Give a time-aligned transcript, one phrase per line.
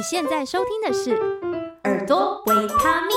[0.00, 1.10] 你现在收听的是
[1.84, 3.14] 《耳朵维他命》，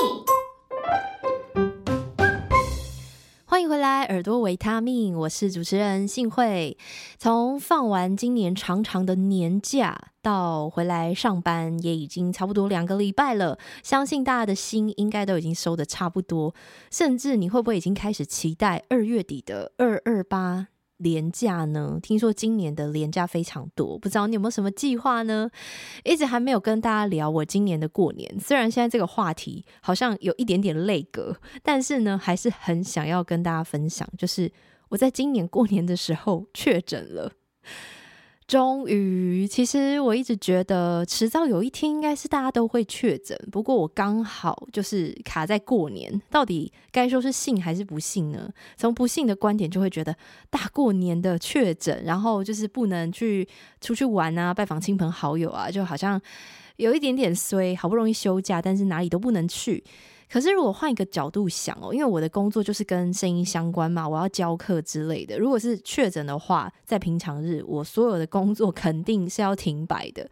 [3.46, 6.76] 欢迎回来，《耳朵维他命》，我是主持人幸慧。
[7.16, 13.58] 从放完今年长长的年假到回来上班，也已经差不多两个礼拜了。
[13.82, 16.54] 相信大家的心应该都已经收的差不多，
[16.90, 20.68] 甚至你会不会已经开始期待二月底的二二八？
[20.98, 21.98] 连假呢？
[22.02, 25.50] 听说今年的连假非常多，不知道你有没有什么计划呢？
[26.04, 28.38] 一直还没有跟大家聊我今年的过年。
[28.40, 34.50] 虽然现在这个话题好像有一点点累格，但是呢，还是很想要跟大家分享，就是
[34.88, 37.32] 我在今年过年的时候确诊了。
[38.46, 43.38] 终于，其实我一直觉得迟早有一天应该是大家都会确诊。
[43.50, 48.50] 不过我刚好就是卡在过年，到底该说是幸还是不幸呢？
[48.76, 50.14] 从不幸的观点就会觉得
[50.50, 53.48] 大过年的确诊，然后就是不能去
[53.80, 56.20] 出去玩啊，拜访亲朋好友啊，就好像
[56.76, 57.74] 有一点点衰。
[57.76, 59.82] 好不容易休假，但是哪里都不能去。
[60.30, 65.38] 可是，如果换一个角度想哦，因为我的工作就是跟声音相关嘛，我要教课之类的。
[65.38, 70.28] 如果是确诊的话，在平常日，我所有的工作肯定是要停摆的。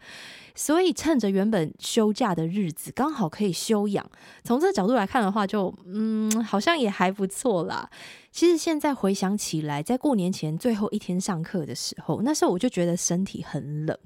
[0.55, 4.05] 所以，趁着原本休假的日子，刚好可以休养。
[4.43, 7.89] 从这个角度来看的话，就嗯，好像也还不错啦。
[8.29, 13.97] 其实现在回想起来，在过年前最后一天上课的时候，那时候我就觉得身体很冷，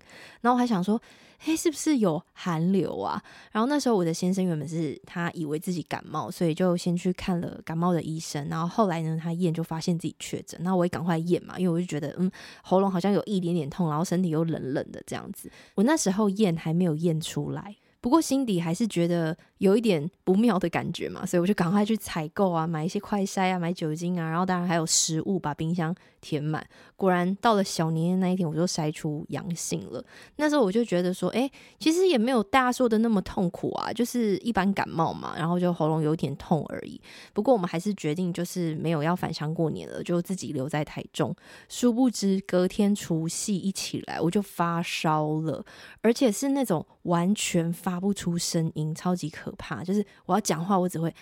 [0.41, 1.01] 然后我还想说。
[1.39, 3.21] 嘿，是不是有寒流啊？
[3.51, 8.47] 然后那时候我的先生原本是他以为自己感冒，所以就先去看了感冒的医生。
[8.49, 10.59] 然后后来呢，他验就发现自己确诊。
[10.63, 12.29] 那我也赶快验嘛，因为我就觉得嗯，
[12.63, 15.49] 喉咙好像有一点点痛，然后身体又冷冷的这样子。
[15.75, 17.75] 我那时候验还没有验出来。
[17.99, 26.65] 不过心底还是觉得有一点不妙的感觉嘛，所以我就赶快去采购啊，买一些快筛啊，买酒精啊，然后当然还有食物，把冰箱填满。
[26.95, 30.03] 果然到了小年夜那一天，我就筛出阳性了。
[30.37, 36.99] 那时候我就觉得说，哎，其实也没有大家说的那么痛苦啊，就是一般感冒嘛，然后就喉咙有点痛而已。
[37.33, 41.35] 不过我们还是决定就是没有要返乡过年了，就自己留在台中。
[41.67, 45.63] 殊不知隔天除夕一起来，我就发烧了，
[46.01, 49.81] 而且是那种完全发不出声音，超级可怕。
[49.81, 51.13] 就是我要讲话，我只会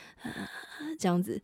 [0.98, 1.40] 这样子。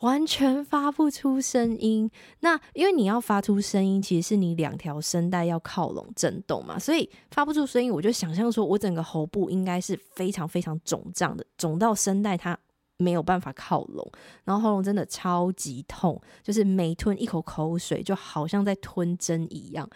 [0.00, 12.58] 完全发不出声音，那因为你要发出声音，其实是你两条声带要靠拢震动嘛，所以发不出声音，我就想象说我整个喉部应该是非常非常肿胀的，肿到声带它
[12.98, 14.10] 没有办法靠拢，
[14.44, 19.88] 然后喉咙真的超级痛，就是每吞一口口水就好像在吞针一样，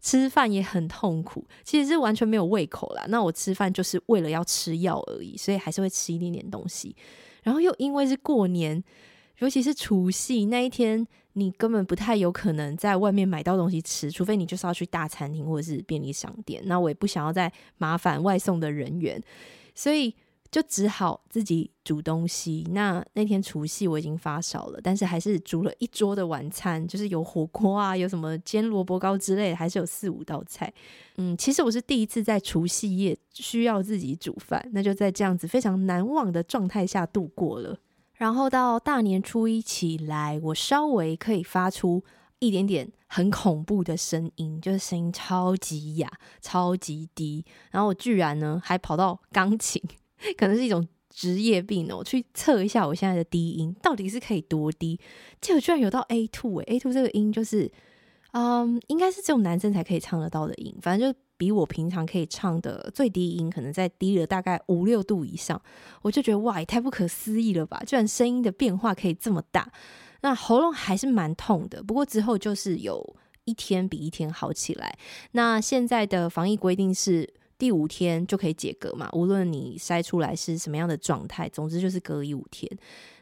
[0.00, 3.04] 吃饭也很痛苦，其实是完全没有胃口啦。
[3.08, 6.94] 那我吃饭就是为了要吃药而已，所以还是会吃一点点东西，
[7.42, 8.82] 然后又因为是过年。
[9.38, 16.62] 尤其是除夕那一天，你根本不太有可能在外面买到东西吃，除非你就是要去大餐厅或者是便利商店。
[16.66, 19.20] 那我也不想要再麻烦外送的人员，
[19.74, 20.14] 所以
[20.54, 22.64] 就只好自己煮东西。
[22.70, 30.72] 那那天除夕我已经发烧了，但是还是煮了一桌的晚餐，就是有火锅啊，有什么煎萝卜糕之类的，还是有四五道菜。
[31.16, 37.76] 嗯，其实我是第一次在除夕夜需要自己煮饭，那就在这样子非常难忘的状态下度过了。
[38.12, 42.04] 然后到大年初一起来，我稍微可以发出
[42.38, 46.08] 一点点很恐怖的声音，就是声音超级哑、
[46.40, 47.44] 超级低。
[47.72, 49.82] 然后我居然呢还跑到钢琴，
[50.36, 54.98] 可能是一种职业病哦，我去测一下我现在的低音到底是可以多低。
[55.40, 57.70] 结果居然有到 A two 诶，A two 这个音就是，
[58.32, 61.18] 嗯，应该是只有男生才可以唱得到的音，反正就。
[61.36, 65.60] 比我平常可以唱的最低音，可能在低了大概五六度以上，
[66.00, 67.82] 我就觉得哇，也太不可思议了吧！
[67.84, 69.68] 居然声音的变化可以这么大。
[70.20, 74.96] 那喉咙还是蛮痛的，不过之后就是有一天比一天好起来。
[75.32, 77.28] 那现在的防疫规定是
[77.64, 82.70] 第五天就可以解隔嘛，无论你筛出来是什么样的状态，总之就是隔离五天。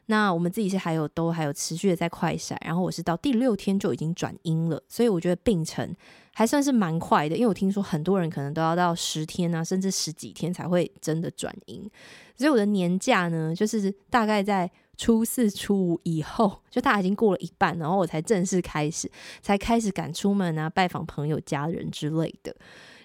[0.07, 5.95] 那我们自己是还有都还有持续的在快筛，然后我是到第六天就已经转阴了，所以我觉得病程
[6.35, 11.89] 还算是蛮快的，因为我听说很多人可能都要到十天啊，甚至十几天才会真的转阴。
[12.37, 19.09] 所以我的年假呢，就是大概在初四、初五以后，就大概已经过了一半，然后我才正式开始，
[19.41, 22.53] 才开始敢出门啊，拜访朋友、家人之类的，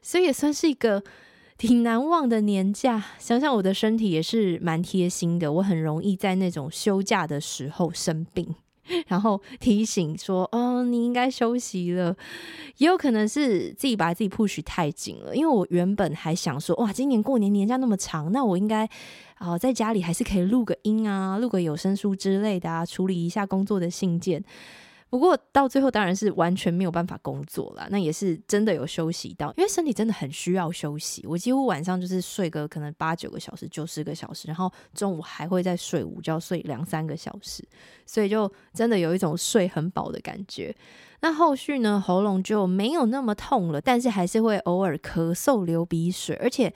[0.07, 1.04] 所以也算是一个。
[1.57, 5.51] 挺难忘的年假，想想我的身体也是蛮贴心的。
[5.51, 8.54] 我很容易在那种休假的时候生病，
[9.09, 12.15] 然后提醒说：“哦，你应该休息了。”
[12.77, 18.88] 也有可能是自己把自己 push 太紧了，因为我原本还想说：“哇，今年过年年假那么长，那我应该
[19.39, 24.44] 啊、在家里还是可以录个音啊，录个有声书之类的啊，处理一下工作的信件。”
[25.09, 31.25] 不过到最后当然是完全没有办法工作了，那也是真的有休息到，因为身体真的很需要休息。
[31.25, 37.63] 我几乎晚上就是睡个可能八九个小时、九十个小时，然后中午还会再睡午觉，睡两三个小时，
[38.06, 40.75] 所以就真的有一种睡很饱的感觉。
[41.21, 46.71] 那后续呢，喉咙就没有那么痛了，但是还是会偶尔咳嗽、流鼻水，而且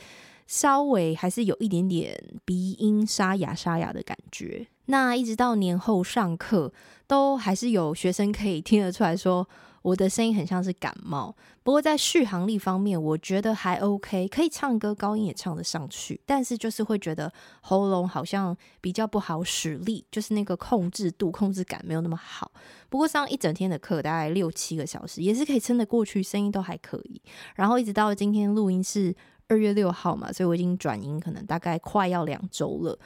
[0.52, 4.68] 稍微还是有一点点鼻音沙哑、沙哑的感觉。
[4.88, 6.74] 那一直到年后上课，
[7.08, 9.48] 都还是有学生可以听得出来说
[9.82, 11.34] 我的声音很像是感冒。
[11.64, 16.20] 不过在续航力方面，我觉得还 OK，可以唱歌，高音也唱得上去。
[16.26, 17.32] 但是就是会觉得
[17.62, 22.52] 喉咙好像比较不好使力，就是那个控制度、控制感没有那么好。
[22.90, 27.22] 不过上一整天的课，大概六七个小时，也是可以撑得过去，声音都还可以。
[27.56, 29.16] 然后一直到今天录音是
[29.52, 32.98] 二月六号嘛，所以我已经转音，可能大概快要两周了。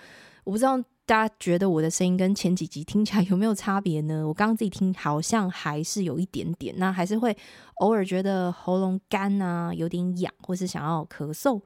[0.43, 0.79] 我不知道。
[1.07, 4.27] 大家觉得我的声音跟前几集听起来有没有差别呢？
[4.27, 7.37] 我刚刚自己听好像还是有一点点，那还是会
[7.75, 11.61] 偶尔觉得喉咙干啊，有点痒，或是想要咳嗽。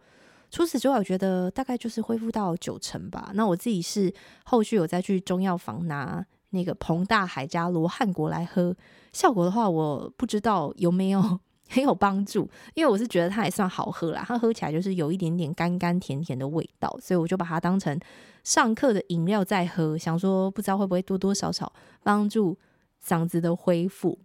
[0.51, 3.31] 除此之外，我觉得大概就是恢复到九成吧。
[3.33, 8.75] 那我自己是后续有再去中药房拿那个彭大海加罗汉果来喝，
[9.13, 11.39] 效果的话，我不知道有没有。
[11.69, 17.97] 很有帮助，因为我是觉得它还算好喝啦，它喝起来就是有一点点甘甘甜甜的味道，所以我就把它当成
[18.43, 21.71] 上课的饮料在喝，想说不知道会不会多多少少
[22.01, 22.57] 帮助
[23.05, 24.17] 嗓子的恢复。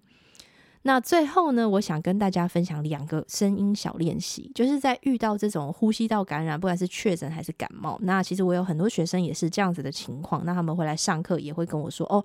[0.87, 12.25] 那最后呢，我想跟大家分享两个声音小练习，就是在遇到这种呼吸道感染，不管是确诊还是感冒，那其实我有很多学生也是这样子的情况，那他们会来上课也会跟我说哦。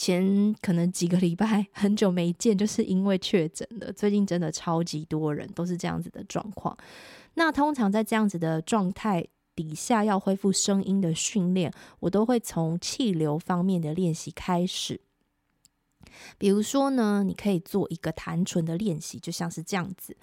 [0.00, 3.92] 前可能几个礼拜很久没见，就是因为确诊了。
[3.92, 6.74] 最近真的超级多人都是这样子的状况。
[7.34, 14.98] 那通常在这样子的状态底下，要恢复声音的训练，我都会从气流方面的练习开始。
[16.38, 20.16] 比如说呢，你可以做一个弹唇的练习，就像是这样子，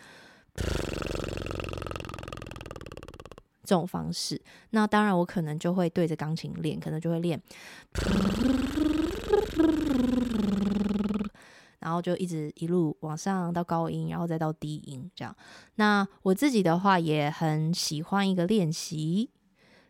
[3.63, 4.41] 这种方式。
[4.71, 7.39] 那当然，我可能就会对着钢琴练，可能就会练。
[11.79, 15.33] 然后就一直一路往上到高音，然后再到低音，这样。
[15.75, 19.29] 那我自己的话也很喜欢一个练习，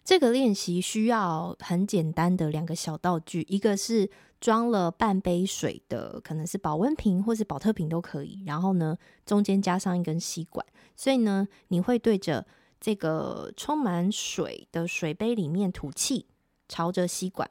[0.04, 4.08] 这个练习需要很简单的两个小道具，一个是
[4.40, 8.44] 装了半杯水的，可能是保温瓶或是保特瓶都可以。
[8.46, 8.96] 然后呢，
[9.26, 10.64] 中间加上一根吸管，
[10.96, 12.46] 所以呢，你会对着
[12.80, 16.28] 这个充满水的水杯里面吐气，
[16.68, 17.50] 朝着吸管。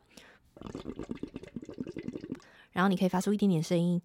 [2.72, 4.00] 然后你可以发出一点点声音，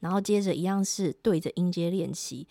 [0.00, 2.46] 然后接着一样是对着音阶练习，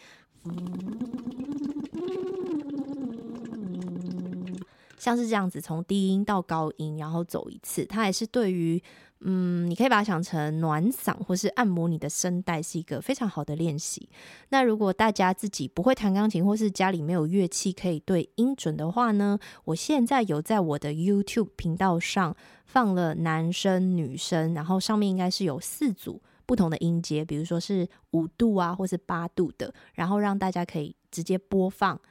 [4.98, 8.81] 像是这样子从低音到高音，然后走一次，它也是对于。
[9.23, 14.09] 嗯，你可以把它想成暖嗓或是按摩你的声带，是一个非常好的练习。
[14.50, 22.35] 那如果大家自己不会弹钢琴，或是家里没有乐器可以对音准的话呢，我现在有在我的 YouTube 频道上
[22.65, 32.01] 放了男生、女生，然后上面应该是有四组不同的音阶，比如说是五度啊，或是八度的，然后让大家可以直接播放。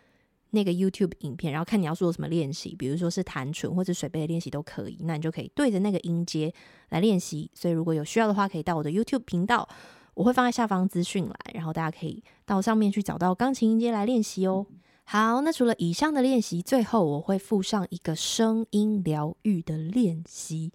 [0.51, 6.53] 那个 YouTube 影片，然后看你要做什么练习，比如说是弹唇或者水杯的练习都可以，那你就可以对着那个音阶
[6.91, 7.51] 来练习。
[7.55, 9.69] 所以如果有需要的话，可以到我的 YouTube 频道，
[10.15, 14.67] 我会放在下方资讯栏，然后大家可以到上面去找到钢琴音阶来练习哦。
[15.05, 20.73] 好，那除了以上的练习，最后我会附上一个声音疗愈的练习。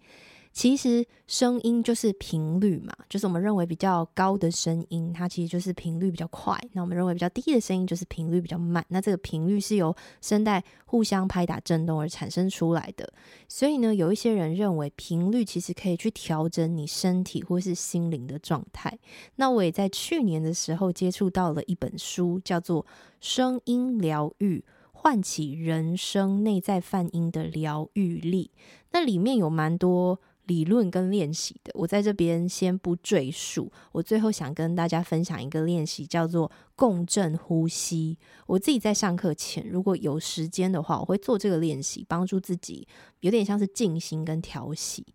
[0.55, 8.83] 其实声音就是频率嘛，就是我们认为比较高的声音，它其实就是频率比较快；那我们认为比较低的声音，就是频率比较慢。
[8.87, 13.11] 那这个频率是由声带互相拍打震动而产生出来的。
[13.49, 18.97] 所以呢，有一些人认为频率其实可以去调整你身体或是心灵的状态。
[19.35, 22.81] 那我也在去年的时候接触到了一本书，叫做
[23.19, 28.51] 《声音疗愈：唤起人生内在泛音的疗愈力》，
[28.93, 30.21] 那里面有蛮多。
[30.45, 33.71] 理论跟练习的，我在这边先不赘述。
[33.91, 38.17] 我最后想跟大家分享一个练习，叫做共振呼吸。
[38.47, 42.87] 我自己在上课前，如果有时间的话，我会做这个练习，帮助自己
[43.21, 45.05] 有点像是静心跟调息。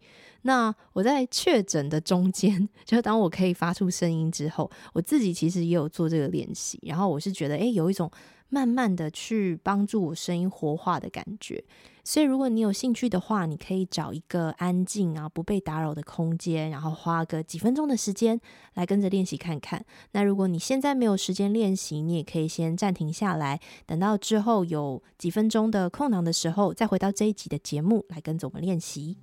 [0.43, 6.79] 那我在确诊的中间， 就当我可以发出声音之后，我自己其实也有做这个练习。
[6.83, 8.11] 然后我是觉得，诶，有一种
[8.49, 11.63] 慢慢的去帮助我声音活化的感觉。
[12.05, 18.41] 所以如果你有兴趣的话你可以找一个安静啊不被打扰的空间然后花个几分钟的时间
[18.75, 19.85] 来跟着练习看看。
[20.13, 29.19] 那如果你现在没有时间练习你也可以先暂停下来等到之后有几分钟的空档的时候再回到这一集的节目来跟着我们练习。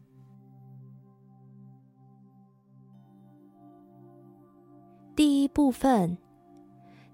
[5.17, 6.15] 第一部分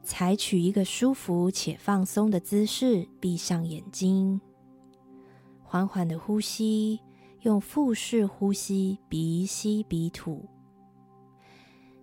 [0.03, 4.41] 采取一个舒服且放松的姿势闭上眼睛。
[5.73, 6.99] 缓缓的呼吸，
[7.41, 10.47] 用腹式呼吸，鼻吸鼻吐。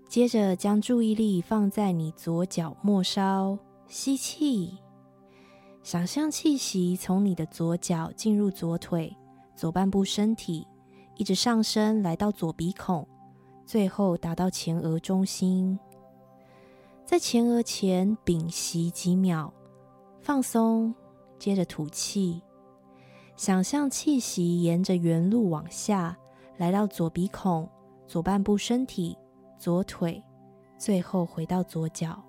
[0.08, 4.76] 接着将注意力放在你左脚末梢，吸气，
[5.84, 9.16] 想象气息从你的左脚进入左腿、
[9.54, 10.66] 左半部身体，
[11.14, 13.06] 一直上升来到左鼻孔，
[13.64, 15.78] 最后达到前额中心。
[17.04, 19.54] 在前额前屏息几秒，
[20.18, 20.92] 放松，
[21.38, 22.42] 接着吐气，
[23.40, 26.14] 想象气息沿着原路往下，
[26.58, 27.66] 来到左鼻孔、
[28.06, 29.16] 左半部身体。
[29.56, 30.22] 左腿，
[30.76, 32.22] 最后回到左脚，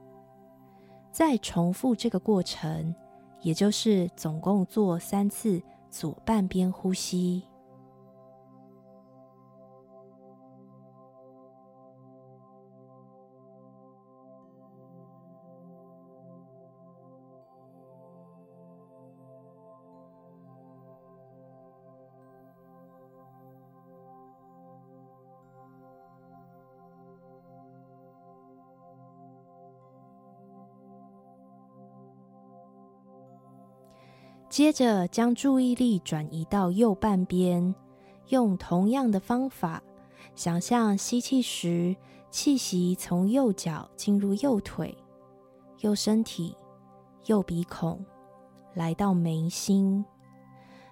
[1.11, 2.95] 再重复这个过程，
[3.41, 7.43] 也就是总共做三次左半边呼吸。
[34.61, 37.73] 接着将注意力转移到右半边，
[38.27, 39.81] 用同样的方法，
[40.35, 41.95] 想象吸气时，
[42.29, 44.95] 气息从右脚进入右腿、
[45.79, 46.55] 右身体、
[47.25, 48.05] 右鼻孔，
[48.75, 50.05] 来到眉心。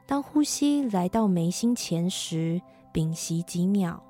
[0.07, 2.59] 当呼吸来到眉心前时，
[2.91, 4.01] 屏息几秒，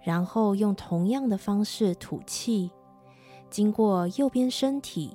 [0.00, 2.70] 然后用同样的方式吐气，
[3.50, 5.14] 经过右边身体、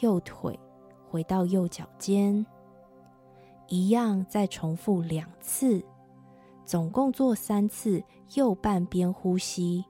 [0.00, 0.58] 右腿，
[1.10, 2.46] 回到右脚尖。
[3.68, 5.84] 一样，再重复两次，
[6.64, 8.02] 总共做三次
[8.34, 9.84] 右半边呼吸。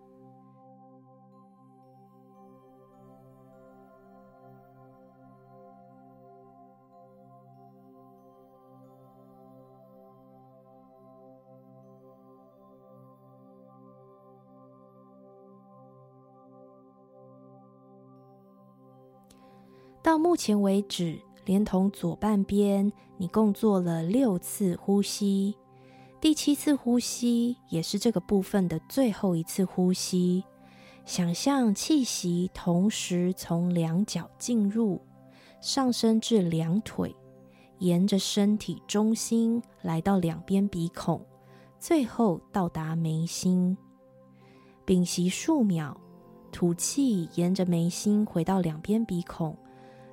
[20.03, 21.28] 到目前为止。
[21.49, 25.57] 连同左半边，你共做了六次呼吸。
[26.21, 30.45] 第七次呼吸也是这个部分的最后一次呼吸。
[31.07, 35.01] 想象气息同时从两脚进入，
[35.63, 37.17] 上升至两腿，
[37.79, 41.19] 沿着身体中心来到两边鼻孔，
[41.81, 43.75] 最后到达眉心。
[44.85, 45.99] 屏息数秒，
[46.53, 49.57] 吐气，沿着眉心回到两边鼻孔。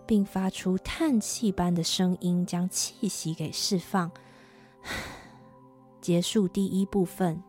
[0.05, 4.11] 并发出叹气般的声音，将气息给释放。
[5.99, 7.41] 结束第一部分。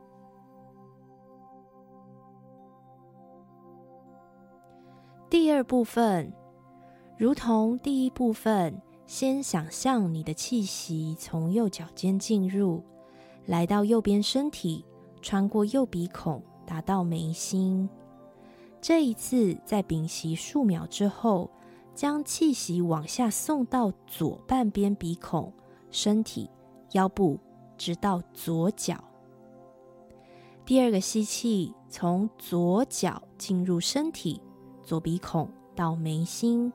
[5.29, 6.33] 第二部分，
[7.19, 12.83] 如同第一部分，先想象你的气息从右脚尖进入，
[13.45, 14.85] 来到右边身体，
[15.21, 17.89] 穿过右鼻孔，达到眉心。
[18.81, 21.51] 这一次，在屏息数秒之后。
[21.97, 25.51] 将气息往下送到左半边鼻孔、
[25.91, 26.51] 身体、
[26.93, 27.41] 腰部，
[27.79, 29.03] 直到左脚。
[30.67, 34.43] 第二个吸气，从左脚进入身体，
[34.83, 36.71] 左鼻孔到眉心，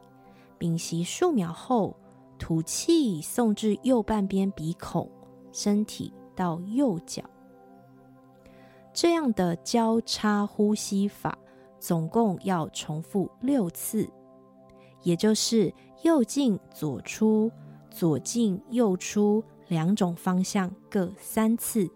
[0.58, 1.96] 屏息数秒后，
[2.40, 5.08] 吐气送至右半边鼻孔、
[5.52, 7.22] 身体到右脚。
[8.92, 11.38] 这样的交叉呼吸法，
[11.80, 14.10] 总共要重复六次。
[15.04, 17.52] 也就是右进左出，
[17.90, 21.90] 左进右出，两种方向各三次。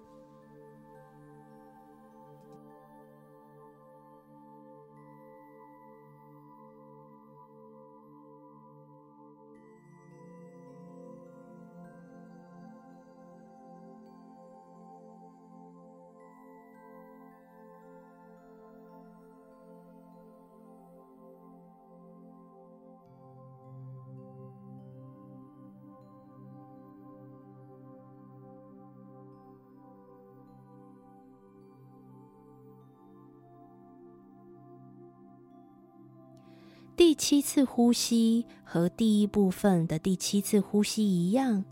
[36.97, 41.65] 第七次呼吸和第一部分的第七次呼吸一样，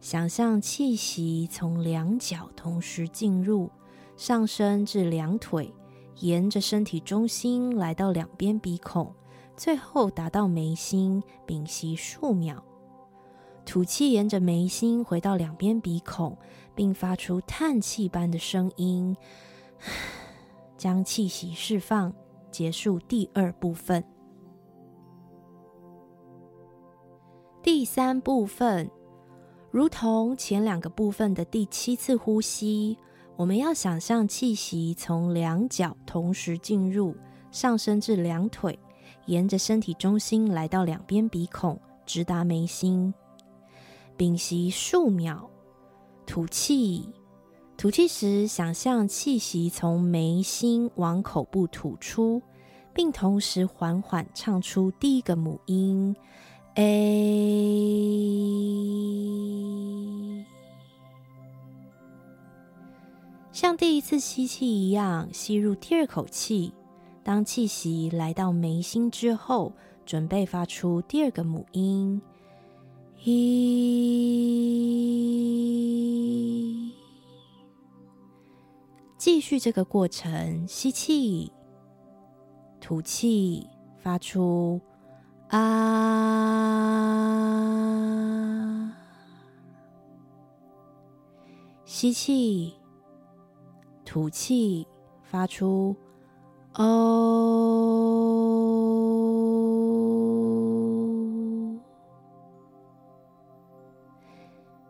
[0.00, 3.68] 想象气息从两脚同时进入，
[4.16, 5.74] 上升至两腿，
[6.20, 9.12] 沿着身体中心来到两边鼻孔，
[9.56, 12.62] 最后达到眉心，屏息数秒，
[13.66, 16.38] 吐气沿着眉心回到两边鼻孔，
[16.76, 19.16] 并发出叹气般的声音，
[20.78, 22.14] 将气息释放。
[22.50, 24.02] 结束第二部分。
[27.70, 28.90] 第三部分，
[29.70, 32.96] 如同前两个部分的第七次呼吸，
[33.36, 37.14] 我们要想象气息从两脚同时进入，
[37.50, 38.78] 上升至两腿，
[39.26, 43.12] 沿着身体中心来到两边鼻孔，直达眉心。
[44.16, 45.50] 屏息数秒，
[46.24, 47.06] 吐气。
[47.76, 52.40] 吐气时，想象气息从眉心往口部吐出，
[52.94, 56.16] 并同时缓缓唱出第一个母音。
[56.80, 56.84] A，
[63.50, 66.72] 像第一次吸气一样吸入第二口气。
[67.24, 69.72] 当气息来到眉心之后，
[70.06, 72.22] 准备发出第二个母音。
[73.24, 73.34] 一，
[79.16, 81.50] 继续这个过程，吸气，
[82.80, 83.66] 吐气，
[83.98, 84.80] 发出。
[85.48, 85.58] 啊！
[91.84, 92.74] 吸气，
[94.04, 94.86] 吐气，
[95.22, 95.96] 发出
[96.74, 96.84] 哦。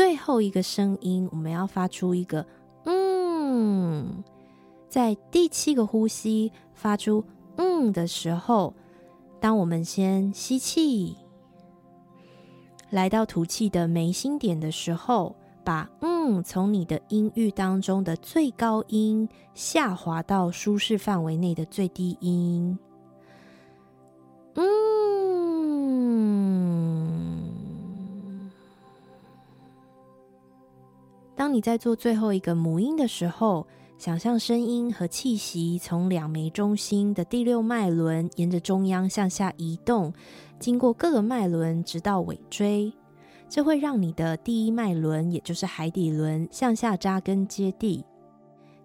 [0.00, 2.46] 最后一个声音，我们要发出一个
[2.86, 4.24] “嗯”。
[4.88, 7.22] 在第七个呼吸发出
[7.58, 8.72] “嗯”的时候，
[9.40, 11.14] 当我们先吸气，
[12.88, 22.78] 来到吐气的眉心点的时候，把“嗯”从你的音域当中的最高音下滑到舒适范围内的最低音。
[31.50, 33.66] 当你在做最后一个母音的时候，
[33.98, 40.14] 想象声音和气息从两眉中心的第六脉轮沿着中央向下移动，
[40.60, 42.92] 经过各个脉轮，直到尾椎。
[43.48, 48.04] 这会让你的第一脉轮，也就是海底轮，向下扎根接地。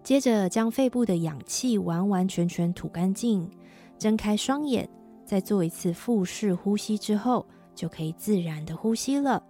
[0.02, 3.48] 接着，将肺部的氧气完完全全吐干净，
[3.96, 4.90] 睁开双眼，
[5.24, 9.40] 再做一次腹式呼吸之后，就可以自然的呼吸了。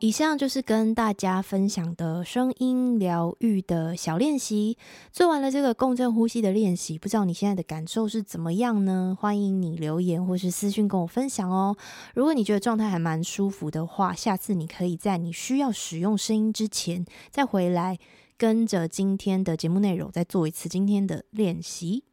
[0.00, 4.76] 以上就是跟大家分享的声音疗愈的小练习。
[5.10, 9.16] 做完了这个共振呼吸的练习，不知道你现在的感受是怎么样呢？
[9.18, 11.74] 欢迎你留言或是私讯跟我分享哦。
[12.14, 17.98] 如果你觉得状态还蛮舒服的话，下次你可以在你需要使用声音之前，再回来
[18.36, 22.04] 跟着今天的节目内容再做一次今天的练习。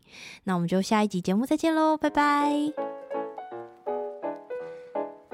[0.46, 2.91] 那我们就下一集节目再见喽，拜拜。